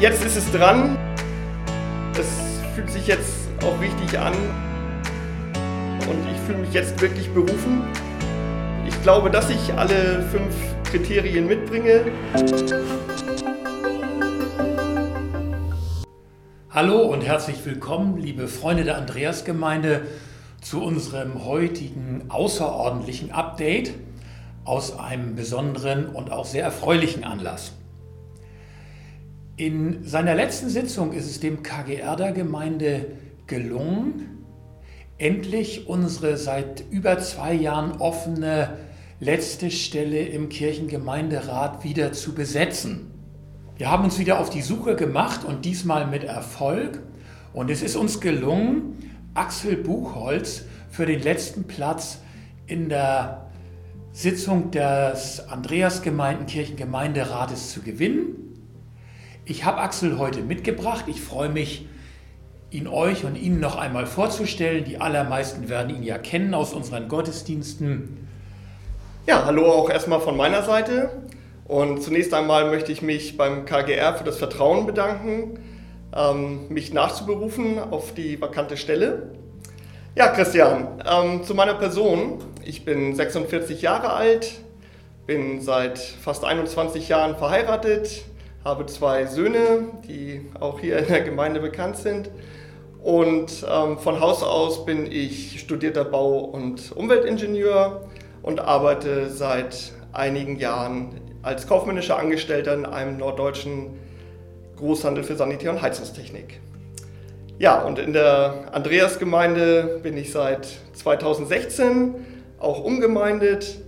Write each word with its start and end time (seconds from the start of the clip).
jetzt 0.00 0.24
ist 0.24 0.36
es 0.36 0.50
dran. 0.50 0.96
Es 2.18 2.26
fühlt 2.74 2.90
sich 2.90 3.06
jetzt 3.06 3.50
auch 3.62 3.78
richtig 3.80 4.18
an. 4.18 4.32
Und 6.08 6.18
ich 6.32 6.40
fühle 6.46 6.58
mich 6.58 6.72
jetzt 6.72 6.98
wirklich 7.02 7.28
berufen. 7.30 7.82
Ich 8.88 9.02
glaube, 9.02 9.30
dass 9.30 9.50
ich 9.50 9.74
alle 9.74 10.22
fünf 10.32 10.54
Kriterien 10.84 11.46
mitbringe. 11.46 12.06
Hallo 16.70 17.02
und 17.02 17.20
herzlich 17.20 17.64
willkommen, 17.66 18.16
liebe 18.16 18.48
Freunde 18.48 18.84
der 18.84 18.96
Andreasgemeinde, 18.96 20.06
zu 20.62 20.82
unserem 20.82 21.44
heutigen 21.44 22.24
außerordentlichen 22.30 23.32
Update 23.32 23.92
aus 24.64 24.98
einem 24.98 25.34
besonderen 25.34 26.06
und 26.06 26.32
auch 26.32 26.46
sehr 26.46 26.64
erfreulichen 26.64 27.24
Anlass. 27.24 27.72
In 29.60 30.02
seiner 30.04 30.34
letzten 30.34 30.68
Sitzung 30.70 31.12
ist 31.12 31.26
es 31.26 31.38
dem 31.38 31.62
KGR 31.62 32.16
der 32.16 32.32
Gemeinde 32.32 33.08
gelungen, 33.46 34.46
endlich 35.18 35.86
unsere 35.86 36.38
seit 36.38 36.82
über 36.90 37.18
zwei 37.18 37.52
Jahren 37.52 38.00
offene 38.00 38.78
letzte 39.18 39.70
Stelle 39.70 40.22
im 40.22 40.48
Kirchengemeinderat 40.48 41.84
wieder 41.84 42.14
zu 42.14 42.34
besetzen. 42.34 43.10
Wir 43.76 43.90
haben 43.90 44.04
uns 44.04 44.18
wieder 44.18 44.40
auf 44.40 44.48
die 44.48 44.62
Suche 44.62 44.96
gemacht 44.96 45.44
und 45.44 45.66
diesmal 45.66 46.06
mit 46.06 46.24
Erfolg. 46.24 47.02
Und 47.52 47.70
es 47.70 47.82
ist 47.82 47.96
uns 47.96 48.22
gelungen, 48.22 48.96
Axel 49.34 49.76
Buchholz 49.76 50.64
für 50.88 51.04
den 51.04 51.20
letzten 51.20 51.64
Platz 51.64 52.22
in 52.66 52.88
der 52.88 53.50
Sitzung 54.12 54.70
des 54.70 55.46
Andreasgemeindenkirchengemeinderates 55.50 57.72
zu 57.72 57.82
gewinnen. 57.82 58.49
Ich 59.44 59.64
habe 59.64 59.78
Axel 59.78 60.18
heute 60.18 60.42
mitgebracht. 60.42 61.06
Ich 61.08 61.20
freue 61.20 61.48
mich, 61.48 61.86
ihn 62.70 62.86
euch 62.86 63.24
und 63.24 63.36
Ihnen 63.36 63.58
noch 63.58 63.76
einmal 63.76 64.06
vorzustellen. 64.06 64.84
Die 64.84 65.00
allermeisten 65.00 65.68
werden 65.68 65.94
ihn 65.94 66.02
ja 66.02 66.18
kennen 66.18 66.54
aus 66.54 66.72
unseren 66.72 67.08
Gottesdiensten. 67.08 68.28
Ja, 69.26 69.44
hallo 69.46 69.70
auch 69.70 69.90
erstmal 69.90 70.20
von 70.20 70.36
meiner 70.36 70.62
Seite. 70.62 71.10
Und 71.64 72.02
zunächst 72.02 72.34
einmal 72.34 72.70
möchte 72.70 72.92
ich 72.92 73.00
mich 73.00 73.36
beim 73.36 73.64
KGR 73.64 74.14
für 74.14 74.24
das 74.24 74.38
Vertrauen 74.38 74.86
bedanken, 74.86 75.58
ähm, 76.14 76.68
mich 76.68 76.92
nachzuberufen 76.92 77.78
auf 77.78 78.12
die 78.12 78.40
vakante 78.40 78.76
Stelle. 78.76 79.30
Ja, 80.16 80.28
Christian, 80.28 81.00
ähm, 81.08 81.44
zu 81.44 81.54
meiner 81.54 81.74
Person. 81.74 82.42
Ich 82.64 82.84
bin 82.84 83.14
46 83.14 83.82
Jahre 83.82 84.12
alt, 84.12 84.52
bin 85.26 85.60
seit 85.60 85.98
fast 85.98 86.44
21 86.44 87.08
Jahren 87.08 87.36
verheiratet, 87.36 88.24
habe 88.64 88.86
zwei 88.86 89.26
Söhne, 89.26 89.88
die 90.06 90.50
auch 90.58 90.80
hier 90.80 90.98
in 90.98 91.08
der 91.08 91.22
Gemeinde 91.22 91.60
bekannt 91.60 91.96
sind. 91.96 92.30
Und 93.02 93.64
ähm, 93.70 93.98
von 93.98 94.20
Haus 94.20 94.42
aus 94.42 94.84
bin 94.84 95.10
ich 95.10 95.60
studierter 95.60 96.04
Bau- 96.04 96.40
und 96.40 96.92
Umweltingenieur 96.92 98.02
und 98.42 98.60
arbeite 98.60 99.30
seit 99.30 99.92
einigen 100.12 100.58
Jahren 100.58 101.20
als 101.42 101.66
kaufmännischer 101.66 102.18
Angestellter 102.18 102.74
in 102.74 102.84
einem 102.84 103.16
norddeutschen 103.16 103.98
Großhandel 104.76 105.24
für 105.24 105.36
Sanitär- 105.36 105.70
und 105.70 105.80
Heizungstechnik. 105.80 106.60
Ja, 107.58 107.82
und 107.82 107.98
in 107.98 108.12
der 108.12 108.68
Andreasgemeinde 108.72 110.00
bin 110.02 110.16
ich 110.16 110.32
seit 110.32 110.66
2016 110.94 112.14
auch 112.58 112.84
umgemeindet 112.84 113.78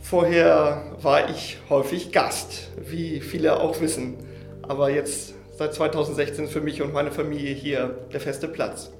Vorher 0.00 0.96
war 1.02 1.28
ich 1.28 1.58
häufig 1.68 2.12
Gast, 2.12 2.70
wie 2.76 3.20
viele 3.20 3.60
auch 3.60 3.80
wissen. 3.80 4.16
Aber 4.62 4.90
jetzt 4.90 5.34
seit 5.56 5.74
2016 5.74 6.48
für 6.48 6.60
mich 6.60 6.82
und 6.82 6.92
meine 6.92 7.10
Familie 7.10 7.54
hier 7.54 7.98
der 8.12 8.20
feste 8.20 8.48
Platz. 8.48 8.90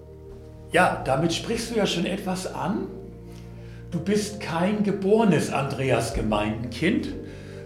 Ja, 0.73 1.03
damit 1.05 1.33
sprichst 1.33 1.71
du 1.71 1.77
ja 1.77 1.87
schon 1.87 2.05
etwas 2.05 2.53
an. 2.53 2.89
Du 3.91 4.01
bist 4.01 4.41
kein 4.41 4.83
geborenes 4.83 5.51
Andreas 5.51 6.13
Gemeindenkind, 6.13 7.09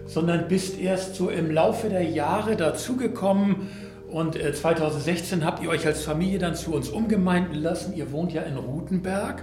sondern 0.07 0.47
bist 0.47 0.79
erst 0.79 1.17
so 1.17 1.31
im 1.31 1.51
Laufe 1.51 1.89
der 1.89 2.05
Jahre 2.05 2.55
dazugekommen 2.55 3.69
und 4.13 4.35
2016 4.35 5.41
äh, 5.41 5.45
habt 5.45 5.63
ihr 5.63 5.71
euch 5.71 5.87
als 5.87 6.05
Familie 6.05 6.39
dann 6.39 6.55
zu 6.55 6.75
uns 6.75 6.91
umgemeinden 6.91 7.55
lassen. 7.55 7.95
Ihr 7.97 8.13
wohnt 8.13 8.33
ja 8.33 8.43
in 8.43 8.59
Rutenberg. 8.59 9.43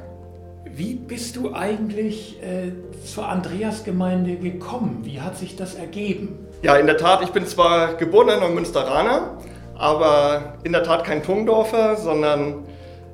Wie 0.66 0.94
bist 0.94 1.38
du 1.38 1.54
eigentlich 1.54 2.38
äh, 2.44 2.72
zur 3.06 3.28
Andreasgemeinde 3.28 4.36
gekommen? 4.36 5.02
Wie 5.04 5.22
hat 5.22 5.38
sich 5.38 5.56
das 5.56 5.76
ergeben? 5.76 6.48
Ja, 6.62 6.76
in 6.76 6.86
der 6.86 6.98
Tat, 6.98 7.22
ich 7.24 7.30
bin 7.30 7.46
zwar 7.46 7.94
geborener 7.94 8.40
Neumünsteraner, 8.40 9.38
aber 9.76 10.56
in 10.64 10.74
der 10.74 10.84
Tat 10.84 11.06
kein 11.06 11.24
Tungdorfer, 11.24 11.96
sondern 11.96 12.66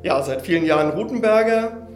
ja, 0.01 0.21
seit 0.23 0.41
vielen 0.41 0.65
Jahren 0.65 0.91
Rutenberger. 0.91 1.87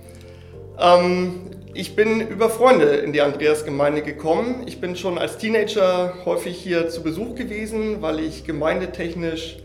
Ähm, 0.79 1.41
ich 1.73 1.95
bin 1.95 2.21
über 2.21 2.49
Freunde 2.49 2.85
in 2.85 3.11
die 3.11 3.21
Andreasgemeinde 3.21 4.03
gekommen. 4.03 4.63
Ich 4.67 4.79
bin 4.79 4.95
schon 4.95 5.17
als 5.17 5.38
Teenager 5.39 6.13
häufig 6.25 6.57
hier 6.57 6.89
zu 6.89 7.01
Besuch 7.01 7.33
gewesen, 7.33 8.01
weil 8.01 8.19
ich 8.19 8.43
gemeindetechnisch 8.43 9.57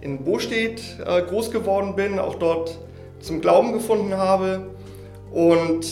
in 0.00 0.24
Bostedt 0.24 0.82
äh, 1.04 1.22
groß 1.22 1.50
geworden 1.50 1.96
bin, 1.96 2.20
auch 2.20 2.36
dort 2.36 2.78
zum 3.20 3.40
Glauben 3.40 3.72
gefunden 3.72 4.16
habe 4.16 4.66
und 5.32 5.86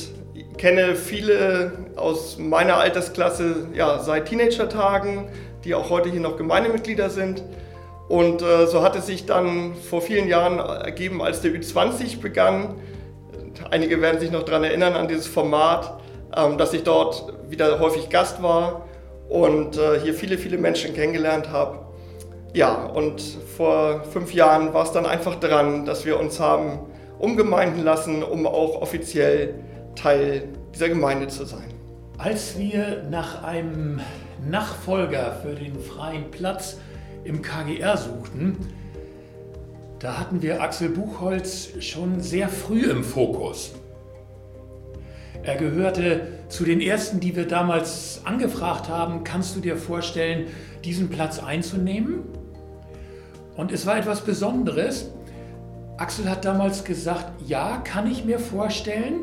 kenne 0.59 0.95
viele 0.95 1.73
aus 1.97 2.39
meiner 2.39 2.77
Altersklasse 2.77 3.69
ja, 3.75 3.99
seit 4.01 4.27
Teenager-Tagen, 4.27 5.29
die 5.65 5.75
auch 5.75 5.91
heute 5.91 6.11
hier 6.11 6.21
noch 6.21 6.37
Gemeindemitglieder 6.37 7.11
sind. 7.11 7.43
Und 8.09 8.43
äh, 8.43 8.67
so 8.67 8.83
hat 8.83 8.97
es 8.97 9.07
sich 9.07 9.25
dann 9.25 9.75
vor 9.75 10.03
vielen 10.03 10.29
Jahren 10.29 10.59
ergeben, 10.59 11.23
als 11.23 11.41
der 11.41 11.53
Ü20 11.53 12.21
begann. 12.21 12.75
Einige 13.71 14.01
werden 14.03 14.21
sich 14.21 14.31
noch 14.31 14.43
daran 14.43 14.65
erinnern, 14.65 14.95
an 14.95 15.09
dieses 15.09 15.27
Format, 15.27 16.01
ähm, 16.37 16.59
dass 16.59 16.73
ich 16.75 16.83
dort 16.83 17.33
wieder 17.49 17.79
häufig 17.79 18.11
Gast 18.11 18.43
war 18.43 18.87
und 19.29 19.79
äh, 19.79 20.01
hier 20.01 20.13
viele, 20.13 20.39
viele 20.39 20.59
Menschen 20.59 20.93
kennengelernt 20.93 21.51
habe. 21.51 21.79
Ja, 22.53 22.75
und 22.87 23.23
vor 23.57 24.03
fünf 24.13 24.35
Jahren 24.35 24.75
war 24.75 24.83
es 24.83 24.93
dann 24.93 25.07
einfach 25.07 25.37
dran, 25.37 25.87
dass 25.87 26.05
wir 26.05 26.19
uns 26.19 26.41
haben 26.41 26.81
umgemeinden 27.21 27.85
lassen, 27.85 28.23
um 28.23 28.47
auch 28.47 28.81
offiziell 28.81 29.55
Teil 29.95 30.49
dieser 30.75 30.89
Gemeinde 30.89 31.29
zu 31.29 31.45
sein. 31.45 31.69
Als 32.19 32.59
wir 32.59 33.05
nach 33.11 33.45
einem 33.45 34.01
Nachfolger 34.49 35.39
für 35.43 35.55
den 35.55 35.79
freien 35.79 36.31
Platz 36.31 36.79
im 37.25 37.43
KGR 37.43 37.97
suchten, 37.97 38.57
da 39.99 40.19
hatten 40.19 40.41
wir 40.41 40.63
Axel 40.63 40.89
Buchholz 40.89 41.71
schon 41.81 42.21
sehr 42.21 42.49
früh 42.49 42.91
im 42.91 43.05
Fokus. 43.05 43.73
Er 45.43 45.57
gehörte 45.57 46.27
zu 46.49 46.65
den 46.65 46.81
ersten, 46.81 47.21
die 47.21 47.37
wir 47.37 47.47
damals 47.47 48.21
angefragt 48.25 48.89
haben, 48.89 49.25
kannst 49.25 49.57
du 49.57 49.61
dir 49.61 49.77
vorstellen, 49.77 50.47
diesen 50.85 51.09
Platz 51.09 51.39
einzunehmen? 51.39 52.21
Und 53.57 53.73
es 53.73 53.87
war 53.87 53.99
etwas 53.99 54.23
Besonderes, 54.23 55.11
Axel 56.01 56.31
hat 56.31 56.47
damals 56.47 56.85
gesagt, 56.85 57.43
ja, 57.47 57.77
kann 57.85 58.11
ich 58.11 58.25
mir 58.25 58.39
vorstellen, 58.39 59.21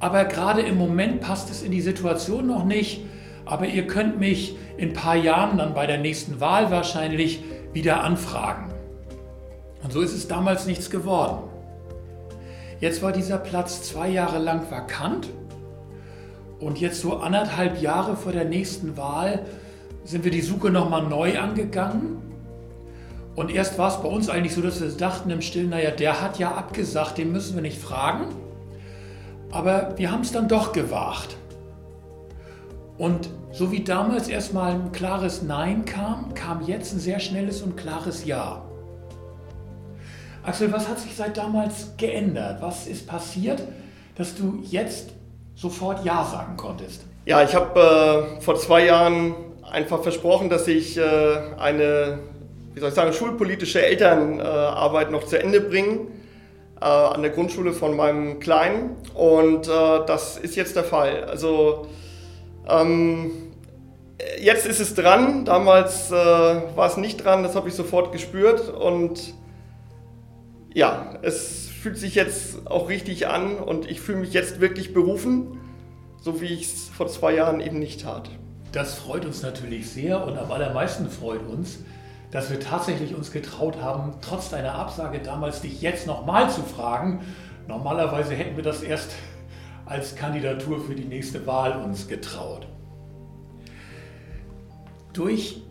aber 0.00 0.24
gerade 0.24 0.62
im 0.62 0.78
Moment 0.78 1.20
passt 1.20 1.50
es 1.50 1.62
in 1.62 1.70
die 1.70 1.82
Situation 1.82 2.46
noch 2.46 2.64
nicht. 2.64 3.04
Aber 3.44 3.66
ihr 3.66 3.86
könnt 3.86 4.18
mich 4.18 4.56
in 4.78 4.88
ein 4.88 4.94
paar 4.94 5.16
Jahren, 5.16 5.58
dann 5.58 5.74
bei 5.74 5.86
der 5.86 5.98
nächsten 5.98 6.40
Wahl 6.40 6.70
wahrscheinlich, 6.70 7.44
wieder 7.74 8.02
anfragen. 8.04 8.72
Und 9.84 9.92
so 9.92 10.00
ist 10.00 10.14
es 10.14 10.28
damals 10.28 10.66
nichts 10.66 10.88
geworden. 10.88 11.42
Jetzt 12.80 13.02
war 13.02 13.12
dieser 13.12 13.36
Platz 13.36 13.82
zwei 13.82 14.08
Jahre 14.08 14.38
lang 14.38 14.70
vakant 14.70 15.28
und 16.58 16.80
jetzt 16.80 17.02
so 17.02 17.18
anderthalb 17.18 17.82
Jahre 17.82 18.16
vor 18.16 18.32
der 18.32 18.46
nächsten 18.46 18.96
Wahl 18.96 19.44
sind 20.04 20.24
wir 20.24 20.30
die 20.30 20.40
Suche 20.40 20.70
nochmal 20.70 21.02
neu 21.02 21.38
angegangen 21.38 22.25
und 23.36 23.50
erst 23.50 23.78
war 23.78 23.88
es 23.88 24.02
bei 24.02 24.08
uns 24.08 24.30
eigentlich 24.30 24.54
so, 24.54 24.62
dass 24.62 24.80
wir 24.80 24.88
dachten 24.88 25.28
im 25.28 25.42
Stillen, 25.42 25.68
naja, 25.68 25.90
der 25.90 26.22
hat 26.22 26.38
ja 26.38 26.52
abgesagt, 26.52 27.18
den 27.18 27.32
müssen 27.32 27.54
wir 27.54 27.62
nicht 27.62 27.78
fragen. 27.78 28.28
Aber 29.52 29.92
wir 29.96 30.10
haben 30.10 30.22
es 30.22 30.32
dann 30.32 30.48
doch 30.48 30.72
gewagt. 30.72 31.36
Und 32.96 33.28
so 33.52 33.70
wie 33.70 33.84
damals 33.84 34.28
erstmal 34.28 34.72
ein 34.72 34.90
klares 34.90 35.42
Nein 35.42 35.84
kam, 35.84 36.32
kam 36.32 36.62
jetzt 36.66 36.94
ein 36.94 36.98
sehr 36.98 37.20
schnelles 37.20 37.60
und 37.60 37.76
klares 37.76 38.24
Ja. 38.24 38.62
Axel, 40.42 40.72
was 40.72 40.88
hat 40.88 40.98
sich 40.98 41.14
seit 41.14 41.36
damals 41.36 41.92
geändert? 41.98 42.62
Was 42.62 42.86
ist 42.86 43.06
passiert, 43.06 43.62
dass 44.16 44.34
du 44.34 44.62
jetzt 44.62 45.10
sofort 45.54 46.04
Ja 46.06 46.24
sagen 46.24 46.56
konntest? 46.56 47.04
Ja, 47.26 47.42
ich 47.42 47.54
habe 47.54 48.38
äh, 48.38 48.40
vor 48.40 48.56
zwei 48.56 48.86
Jahren 48.86 49.34
einfach 49.70 50.02
versprochen, 50.02 50.48
dass 50.48 50.68
ich 50.68 50.96
äh, 50.96 51.02
eine 51.58 52.20
wie 52.76 52.80
soll 52.80 52.90
ich 52.90 52.94
sagen, 52.94 53.12
schulpolitische 53.14 53.84
Elternarbeit 53.84 55.10
noch 55.10 55.24
zu 55.24 55.40
Ende 55.40 55.62
bringen 55.62 56.12
äh, 56.80 56.84
an 56.84 57.22
der 57.22 57.30
Grundschule 57.32 57.72
von 57.72 57.96
meinem 57.96 58.38
Kleinen. 58.38 58.96
Und 59.14 59.66
äh, 59.66 60.04
das 60.06 60.36
ist 60.36 60.54
jetzt 60.54 60.76
der 60.76 60.84
Fall. 60.84 61.24
Also 61.24 61.88
ähm, 62.68 63.30
Jetzt 64.40 64.66
ist 64.66 64.80
es 64.80 64.94
dran. 64.94 65.44
Damals 65.44 66.10
äh, 66.10 66.14
war 66.14 66.86
es 66.86 66.96
nicht 66.96 67.24
dran, 67.24 67.42
das 67.42 67.54
habe 67.54 67.68
ich 67.68 67.74
sofort 67.74 68.12
gespürt. 68.12 68.68
Und 68.68 69.34
ja, 70.72 71.14
es 71.22 71.68
fühlt 71.68 71.98
sich 71.98 72.14
jetzt 72.14 72.66
auch 72.66 72.88
richtig 72.88 73.26
an 73.26 73.56
und 73.56 73.90
ich 73.90 74.00
fühle 74.00 74.18
mich 74.18 74.32
jetzt 74.32 74.60
wirklich 74.60 74.94
berufen, 74.94 75.58
so 76.20 76.40
wie 76.40 76.46
ich 76.46 76.64
es 76.64 76.88
vor 76.88 77.08
zwei 77.08 77.34
Jahren 77.34 77.60
eben 77.60 77.78
nicht 77.78 78.02
tat. 78.02 78.30
Das 78.72 78.94
freut 78.94 79.24
uns 79.24 79.42
natürlich 79.42 79.88
sehr 79.88 80.22
und 80.26 80.36
am 80.36 80.50
allermeisten 80.50 81.08
freut 81.08 81.46
uns, 81.46 81.78
dass 82.36 82.50
wir 82.50 82.60
tatsächlich 82.60 83.14
uns 83.14 83.32
getraut 83.32 83.80
haben, 83.80 84.12
trotz 84.20 84.50
deiner 84.50 84.74
Absage 84.74 85.20
damals 85.20 85.62
dich 85.62 85.80
jetzt 85.80 86.06
nochmal 86.06 86.50
zu 86.50 86.60
fragen. 86.60 87.24
Normalerweise 87.66 88.34
hätten 88.34 88.56
wir 88.56 88.62
das 88.62 88.82
erst 88.82 89.12
als 89.86 90.16
Kandidatur 90.16 90.84
für 90.84 90.94
die 90.94 91.06
nächste 91.06 91.46
Wahl 91.46 91.82
uns 91.82 92.08
getraut. 92.08 92.66
Durch 95.14 95.62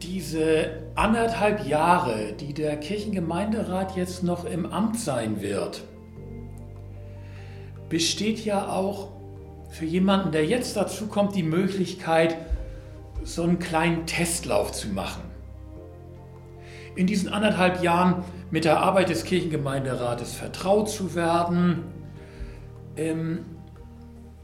diese 0.00 0.84
anderthalb 0.94 1.66
Jahre, 1.66 2.34
die 2.34 2.54
der 2.54 2.76
Kirchengemeinderat 2.76 3.96
jetzt 3.96 4.22
noch 4.22 4.44
im 4.44 4.66
Amt 4.66 5.00
sein 5.00 5.42
wird, 5.42 5.82
besteht 7.88 8.44
ja 8.44 8.68
auch 8.68 9.08
für 9.68 9.84
jemanden, 9.84 10.30
der 10.30 10.46
jetzt 10.46 10.76
dazu 10.76 11.08
kommt, 11.08 11.34
die 11.34 11.42
Möglichkeit, 11.42 12.36
so 13.24 13.42
einen 13.42 13.58
kleinen 13.58 14.06
Testlauf 14.06 14.72
zu 14.72 14.88
machen. 14.88 15.22
In 16.94 17.06
diesen 17.06 17.28
anderthalb 17.30 17.82
Jahren 17.82 18.24
mit 18.50 18.64
der 18.64 18.80
Arbeit 18.80 19.08
des 19.08 19.24
Kirchengemeinderates 19.24 20.34
vertraut 20.34 20.90
zu 20.90 21.14
werden, 21.14 21.84
ähm, 22.96 23.46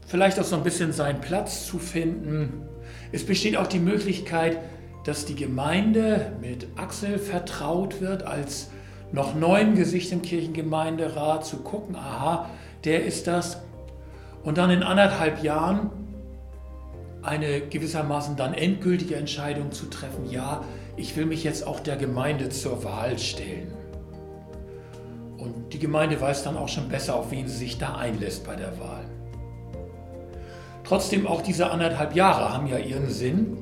vielleicht 0.07 0.39
auch 0.39 0.43
so 0.43 0.55
ein 0.55 0.63
bisschen 0.63 0.91
seinen 0.91 1.21
Platz 1.21 1.67
zu 1.67 1.77
finden. 1.77 2.63
Es 3.11 3.25
besteht 3.25 3.55
auch 3.55 3.67
die 3.67 3.79
Möglichkeit, 3.79 4.57
dass 5.05 5.25
die 5.25 5.35
Gemeinde 5.35 6.33
mit 6.41 6.67
Axel 6.75 7.19
vertraut 7.19 8.01
wird 8.01 8.23
als 8.23 8.71
noch 9.11 9.35
neuen 9.35 9.75
Gesicht 9.75 10.11
im 10.11 10.21
Kirchengemeinderat, 10.21 11.45
zu 11.45 11.57
gucken, 11.57 11.95
aha, 11.95 12.49
der 12.83 13.05
ist 13.05 13.27
das. 13.27 13.61
Und 14.43 14.57
dann 14.57 14.69
in 14.69 14.83
anderthalb 14.83 15.43
Jahren 15.43 15.91
eine 17.21 17.61
gewissermaßen 17.61 18.35
dann 18.35 18.53
endgültige 18.53 19.15
Entscheidung 19.15 19.71
zu 19.71 19.87
treffen, 19.87 20.29
ja, 20.29 20.63
ich 20.95 21.15
will 21.15 21.25
mich 21.25 21.43
jetzt 21.43 21.65
auch 21.65 21.79
der 21.79 21.95
Gemeinde 21.95 22.49
zur 22.49 22.83
Wahl 22.83 23.17
stellen. 23.17 23.73
Und 25.37 25.73
die 25.73 25.79
Gemeinde 25.79 26.19
weiß 26.19 26.43
dann 26.43 26.57
auch 26.57 26.67
schon 26.67 26.89
besser, 26.89 27.15
auf 27.15 27.31
wen 27.31 27.47
sie 27.47 27.57
sich 27.57 27.77
da 27.77 27.95
einlässt 27.95 28.45
bei 28.45 28.55
der 28.55 28.77
Wahl. 28.79 29.05
Trotzdem 30.83 31.27
auch 31.27 31.41
diese 31.41 31.69
anderthalb 31.69 32.15
Jahre 32.15 32.51
haben 32.53 32.67
ja 32.67 32.77
ihren 32.77 33.09
Sinn. 33.09 33.57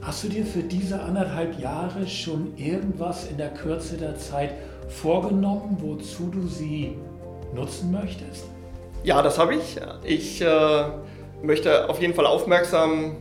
Hast 0.00 0.24
du 0.24 0.28
dir 0.28 0.46
für 0.46 0.62
diese 0.62 1.02
anderthalb 1.02 1.58
Jahre 1.60 2.06
schon 2.06 2.56
irgendwas 2.56 3.28
in 3.28 3.36
der 3.36 3.50
Kürze 3.50 3.96
der 3.96 4.16
Zeit 4.16 4.54
vorgenommen, 4.88 5.76
wozu 5.80 6.30
du 6.30 6.46
sie 6.46 6.96
nutzen 7.54 7.90
möchtest? 7.90 8.46
Ja, 9.04 9.20
das 9.20 9.38
habe 9.38 9.56
ich. 9.56 9.76
Ich 10.04 10.40
äh, 10.40 10.84
möchte 11.42 11.88
auf 11.88 12.00
jeden 12.00 12.14
Fall 12.14 12.26
aufmerksam 12.26 13.16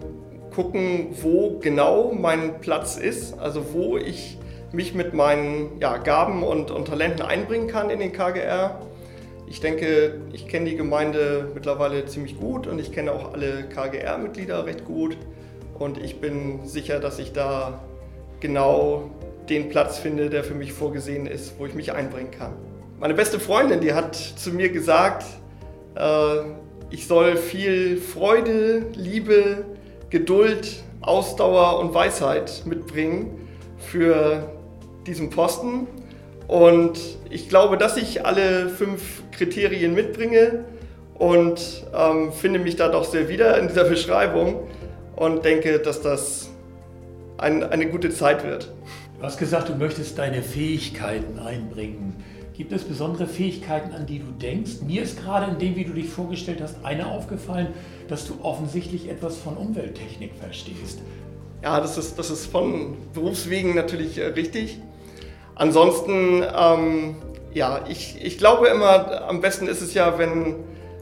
gucken, 0.54 1.10
wo 1.22 1.60
genau 1.60 2.12
mein 2.14 2.60
Platz 2.60 2.98
ist, 2.98 3.38
also 3.40 3.74
wo 3.74 3.98
ich 3.98 4.38
mich 4.72 4.94
mit 4.94 5.14
meinen 5.14 5.80
ja, 5.80 5.98
Gaben 5.98 6.44
und, 6.44 6.72
und 6.72 6.88
Talenten 6.88 7.22
einbringen 7.22 7.68
kann 7.68 7.90
in 7.90 8.00
den 8.00 8.12
KGR. 8.12 8.82
Ich 9.48 9.62
denke, 9.62 10.20
ich 10.34 10.48
kenne 10.48 10.70
die 10.70 10.76
Gemeinde 10.76 11.52
mittlerweile 11.54 12.06
ziemlich 12.06 12.38
gut 12.38 12.68
und 12.68 12.80
ich 12.80 12.92
kenne 12.92 13.12
auch 13.12 13.34
alle 13.34 13.64
KGR-Mitglieder 13.70 14.66
recht 14.66 14.84
gut. 14.84 15.18
Und 15.80 15.98
ich 16.00 16.20
bin 16.20 16.66
sicher, 16.66 17.00
dass 17.00 17.20
ich 17.20 17.34
da 17.34 17.82
genau 18.40 19.12
den 19.48 19.70
Platz 19.70 20.00
finde, 20.00 20.30
der 20.30 20.44
für 20.44 20.56
mich 20.56 20.74
vorgesehen 20.74 21.28
ist, 21.28 21.60
wo 21.60 21.66
ich 21.66 21.76
mich 21.76 21.94
einbringen 21.94 22.32
kann. 22.32 22.54
Meine 23.00 23.14
beste 23.14 23.40
Freundin, 23.40 23.80
die 23.80 23.94
hat 23.94 24.16
zu 24.16 24.52
mir 24.52 24.70
gesagt, 24.70 25.24
äh, 25.96 26.42
ich 26.90 27.08
soll 27.08 27.36
viel 27.36 27.98
Freude, 27.98 28.86
Liebe, 28.94 29.66
Geduld, 30.10 30.84
Ausdauer 31.02 31.80
und 31.80 31.94
Weisheit 31.94 32.64
mitbringen 32.66 33.48
für 33.78 34.50
diesen 35.06 35.30
Posten. 35.30 35.88
Und 36.48 37.00
ich 37.30 37.50
glaube, 37.50 37.78
dass 37.78 37.98
ich 37.98 38.26
alle 38.26 38.70
fünf 38.70 39.24
Kriterien 39.32 39.94
mitbringe 39.94 40.66
und 41.16 41.86
ähm, 41.94 42.32
finde 42.32 42.60
mich 42.60 42.76
da 42.76 42.88
doch 42.90 43.04
sehr 43.04 43.28
wieder 43.28 43.58
in 43.60 43.68
dieser 43.68 43.84
Beschreibung 43.84 44.68
und 45.16 45.44
denke, 45.44 45.80
dass 45.80 46.02
das 46.02 46.50
ein, 47.38 47.64
eine 47.64 47.88
gute 47.88 48.12
Zeit 48.12 48.46
wird. 48.46 48.72
Du 49.20 49.24
hast 49.24 49.38
gesagt, 49.38 49.70
du 49.70 49.76
möchtest 49.76 50.18
deine 50.18 50.42
Fähigkeiten 50.42 51.40
einbringen. 51.40 52.24
Gibt 52.58 52.72
es 52.72 52.84
besondere 52.86 53.28
Fähigkeiten, 53.28 53.94
an 53.94 54.08
die 54.08 54.18
du 54.18 54.32
denkst? 54.32 54.82
Mir 54.82 55.04
ist 55.04 55.22
gerade 55.22 55.52
in 55.52 55.60
dem, 55.60 55.76
wie 55.76 55.86
du 55.86 55.94
dich 55.94 56.10
vorgestellt 56.10 56.60
hast, 56.60 56.84
eine 56.84 57.06
aufgefallen, 57.06 57.68
dass 58.08 58.26
du 58.26 58.34
offensichtlich 58.42 59.10
etwas 59.10 59.38
von 59.38 59.56
Umwelttechnik 59.56 60.32
verstehst. 60.34 61.04
Ja, 61.62 61.80
das 61.80 62.00
ist, 62.00 62.18
das 62.18 62.32
ist 62.32 62.48
von 62.48 62.98
Berufswegen 63.14 63.76
natürlich 63.76 64.18
äh, 64.18 64.26
richtig. 64.30 64.80
Ansonsten, 65.54 66.44
ähm, 66.44 67.18
ja, 67.54 67.82
ich, 67.88 68.26
ich 68.26 68.40
glaube 68.40 68.70
immer, 68.70 69.28
am 69.30 69.40
besten 69.40 69.68
ist 69.68 69.82
es 69.82 69.94
ja, 69.94 70.18
wenn 70.18 70.56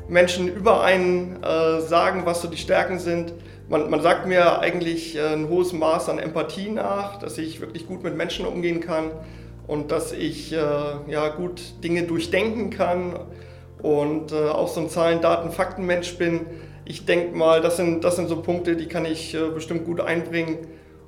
Menschen 0.09 0.49
über 0.49 0.83
einen 0.83 1.41
äh, 1.41 1.79
sagen, 1.79 2.23
was 2.25 2.41
so 2.41 2.49
die 2.49 2.57
Stärken 2.57 2.99
sind. 2.99 3.33
Man, 3.69 3.89
man 3.89 4.01
sagt 4.01 4.27
mir 4.27 4.59
eigentlich 4.59 5.15
äh, 5.15 5.21
ein 5.21 5.47
hohes 5.47 5.71
Maß 5.71 6.09
an 6.09 6.19
Empathie 6.19 6.69
nach, 6.69 7.17
dass 7.17 7.37
ich 7.37 7.61
wirklich 7.61 7.87
gut 7.87 8.03
mit 8.03 8.17
Menschen 8.17 8.45
umgehen 8.45 8.81
kann 8.81 9.11
und 9.67 9.91
dass 9.91 10.11
ich 10.11 10.53
äh, 10.53 10.57
ja, 10.57 11.29
gut 11.29 11.83
Dinge 11.83 12.03
durchdenken 12.03 12.69
kann 12.69 13.19
und 13.81 14.31
äh, 14.31 14.49
auch 14.49 14.67
so 14.67 14.81
ein 14.81 14.89
Zahlen, 14.89 15.21
Daten, 15.21 15.51
Fakten-Mensch 15.51 16.17
bin. 16.17 16.41
Ich 16.85 17.05
denke 17.05 17.35
mal, 17.35 17.61
das 17.61 17.77
sind, 17.77 18.03
das 18.03 18.15
sind 18.15 18.29
so 18.29 18.41
Punkte, 18.41 18.75
die 18.75 18.87
kann 18.87 19.05
ich 19.05 19.33
äh, 19.33 19.49
bestimmt 19.49 19.85
gut 19.85 20.01
einbringen 20.01 20.59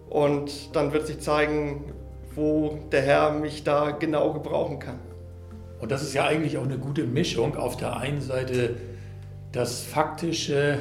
und 0.09 0.75
dann 0.75 0.93
wird 0.93 1.07
sich 1.07 1.19
zeigen, 1.19 1.93
wo 2.35 2.79
der 2.91 3.01
Herr 3.01 3.31
mich 3.31 3.63
da 3.63 3.91
genau 3.91 4.33
gebrauchen 4.33 4.79
kann. 4.79 4.99
Und 5.79 5.91
das 5.91 6.01
ist 6.01 6.13
ja 6.13 6.25
eigentlich 6.25 6.57
auch 6.57 6.63
eine 6.63 6.77
gute 6.77 7.03
Mischung. 7.03 7.55
Auf 7.55 7.77
der 7.77 7.97
einen 7.97 8.21
Seite 8.21 8.75
das 9.51 9.83
Faktische, 9.83 10.79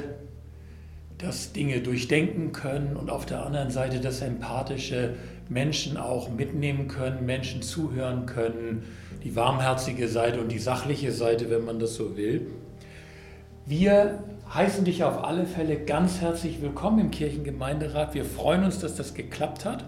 das 1.19 1.53
Dinge 1.53 1.81
durchdenken 1.81 2.53
können 2.53 2.97
und 2.97 3.11
auf 3.11 3.27
der 3.27 3.45
anderen 3.45 3.71
Seite 3.71 4.01
das 4.01 4.21
Empathische, 4.21 5.15
Menschen 5.49 5.97
auch 5.97 6.31
mitnehmen 6.31 6.89
können, 6.89 7.25
Menschen 7.25 7.63
zuhören 7.63 8.27
können, 8.27 8.85
die 9.23 9.37
warmherzige 9.37 10.09
Seite 10.09 10.41
und 10.41 10.51
die 10.51 10.59
sachliche 10.59 11.13
Seite, 11.13 11.51
wenn 11.51 11.65
man 11.65 11.79
das 11.79 11.95
so 11.95 12.17
will. 12.17 12.47
Wir 13.65 14.23
heißen 14.53 14.85
dich 14.85 15.05
auf 15.05 15.25
alle 15.25 15.47
Fälle 15.47 15.77
ganz 15.77 16.21
herzlich 16.21 16.63
willkommen 16.63 16.99
im 17.01 17.11
Kirchengemeinderat. 17.11 18.15
Wir 18.15 18.25
freuen 18.25 18.65
uns, 18.65 18.79
dass 18.79 18.95
das 18.95 19.15
geklappt 19.15 19.65
hat. 19.65 19.85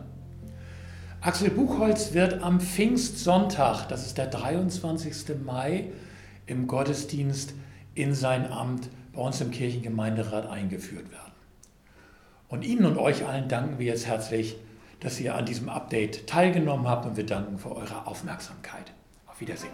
Axel 1.21 1.51
Buchholz 1.51 2.13
wird 2.15 2.43
am 2.43 2.61
Pfingstsonntag, 2.61 3.89
das 3.89 4.07
ist 4.07 4.19
der 4.19 4.27
23. 4.27 5.37
Mai, 5.45 5.87
im 6.47 6.67
Gottesdienst 6.67 7.55
in 7.95 8.15
sein 8.15 8.51
Amt 8.51 8.89
bei 9.13 9.21
uns 9.21 9.41
im 9.41 9.51
Kirchengemeinderat 9.51 10.49
eingeführt 10.49 11.11
werden. 11.11 11.33
Und 12.49 12.65
Ihnen 12.65 12.87
und 12.87 12.97
euch 12.99 13.27
allen 13.27 13.49
danken 13.49 13.79
wir 13.79 13.87
jetzt 13.87 14.07
herzlich, 14.07 14.57
dass 15.01 15.21
ihr 15.21 15.35
an 15.35 15.47
diesem 15.47 15.69
Update 15.69 16.27
teilgenommen 16.27 16.89
habt 16.89 17.07
und 17.07 17.17
wir 17.17 17.27
danken 17.27 17.59
für 17.59 17.75
eure 17.75 18.07
Aufmerksamkeit. 18.07 18.93
Auf 19.27 19.41
Wiedersehen. 19.41 19.71